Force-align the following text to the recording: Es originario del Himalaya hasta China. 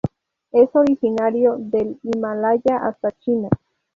Es 0.51 0.67
originario 0.75 1.57
del 1.59 1.99
Himalaya 2.01 2.77
hasta 2.87 3.11
China. 3.19 3.49